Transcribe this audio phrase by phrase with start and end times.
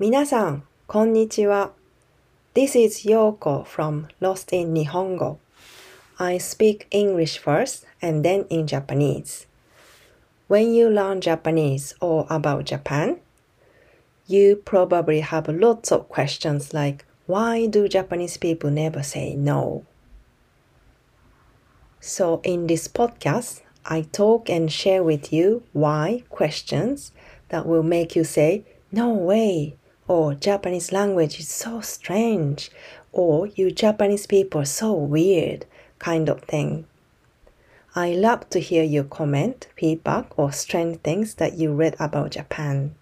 [0.00, 1.72] 皆さん、こんにちは。
[2.54, 5.38] This is Yoko from Lost in Nihongo.
[6.18, 9.48] I speak English first and then in Japanese.
[10.48, 13.16] When you learn Japanese or about Japan,
[14.28, 19.82] you probably have lots of questions like why do Japanese people never say no?
[22.05, 27.13] So, in this podcast, I talk and share with you why questions
[27.47, 32.69] that will make you say, No way, or Japanese language is so strange,
[33.13, 35.65] or you Japanese people so weird,
[35.97, 36.87] kind of thing.
[37.95, 42.95] I love to hear your comment, feedback, or strange things that you read about Japan.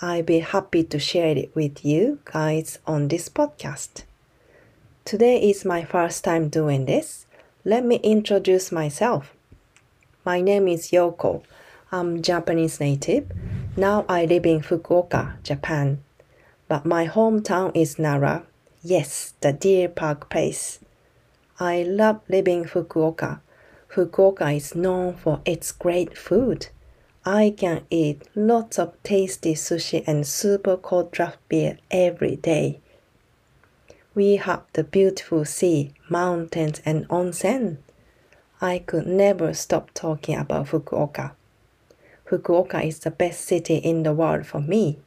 [0.00, 4.04] I'll be happy to share it with you guys on this podcast.
[5.04, 7.26] Today is my first time doing this.
[7.62, 9.34] Let me introduce myself.
[10.24, 11.42] My name is Yoko.
[11.92, 13.30] I'm Japanese native.
[13.76, 16.02] Now I live in Fukuoka, Japan.
[16.68, 18.44] But my hometown is Nara.
[18.82, 20.78] Yes, the deer park place.
[21.58, 23.40] I love living Fukuoka.
[23.92, 26.68] Fukuoka is known for its great food.
[27.26, 32.80] I can eat lots of tasty sushi and super cold draft beer every day
[34.13, 37.77] We have the beautiful sea, mountains, and onsen.
[38.61, 41.31] I could never stop talking about Fukuoka.
[42.25, 44.99] Fukuoka is the best city in the world for me.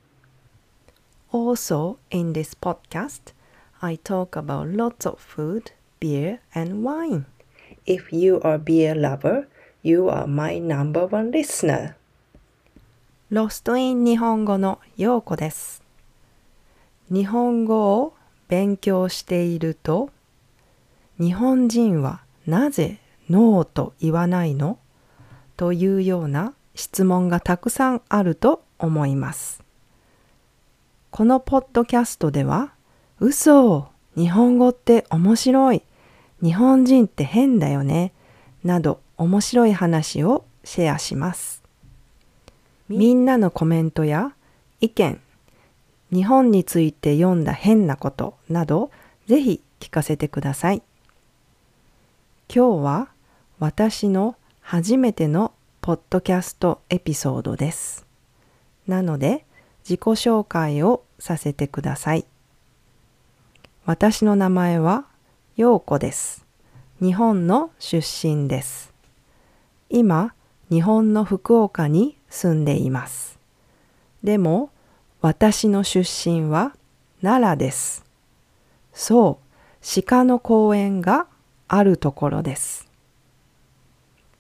[1.33, 3.33] Also, in this podcast,
[3.81, 7.27] I talk about lots of food, beer, and wine.
[7.87, 9.49] If you are a beer lover,
[9.83, 11.97] you are my number one listener.
[13.31, 15.83] ロストイン日本語のようこです。
[17.11, 18.12] 日本語を
[18.48, 20.10] 勉強していると、
[21.20, 24.78] 日本人はなぜノーと言わないの？
[25.56, 29.64] というような質問がたくさんあると思います。
[31.12, 32.74] このポッドキャストでは、
[33.20, 35.84] 嘘日本語って面白い
[36.42, 38.12] 日本人って変だよね
[38.64, 41.64] など面白い話をシェアします。
[42.90, 44.34] みんなのコメントや
[44.82, 45.22] 意見、
[46.14, 48.92] 日本について読んだ変なことなど
[49.26, 50.84] ぜひ聞かせてください。
[52.54, 53.08] 今日は
[53.58, 58.06] 私の初めてのポッドキャストエピソードです。
[58.86, 59.44] なので
[59.84, 62.26] 自己紹介をさせてください。
[63.86, 65.06] 私の名前は
[65.56, 66.46] 陽子です。
[67.02, 68.94] 日本の出身です。
[69.90, 70.36] 今、
[70.70, 73.40] 日本の福岡に住んでいます。
[74.24, 74.70] でも、
[75.24, 76.74] 私の出身は
[77.22, 78.04] 奈良です。
[78.92, 79.40] そ
[79.82, 81.28] う、鹿の公園が
[81.70, 82.90] あるところです。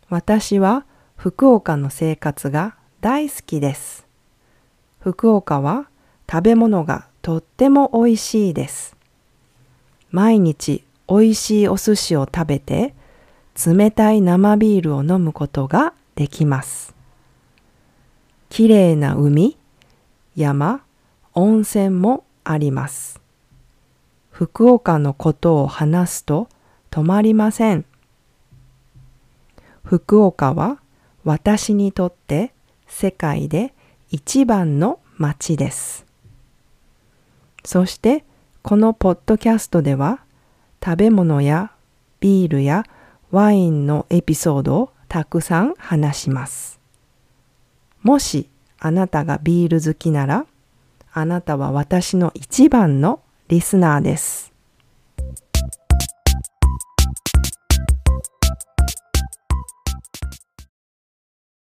[0.09, 0.85] 私は
[1.16, 4.05] 福岡の生活が大好きです。
[4.99, 5.88] 福岡は
[6.29, 8.97] 食べ物がとっても美味しいです。
[10.11, 12.93] 毎日美味しいお寿司を食べて
[13.66, 16.93] 冷たい生ビールを飲むことができます。
[18.49, 19.55] きれいな海、
[20.35, 20.83] 山、
[21.33, 23.21] 温泉もあります。
[24.31, 26.49] 福岡のことを話すと
[26.89, 27.85] 止まりません。
[29.83, 30.79] 福岡は
[31.23, 32.53] 私にとって
[32.88, 33.73] 世界で
[34.09, 36.05] 一番の街です。
[37.63, 38.25] そして
[38.61, 40.19] このポッドキャストでは
[40.83, 41.72] 食べ物や
[42.19, 42.85] ビールや
[43.31, 46.79] ワインのエピソードをたくさん話します。
[48.01, 48.49] もし
[48.85, 50.45] あなたがビール好きなら
[51.13, 54.53] あなたは私の一番のリスナーです。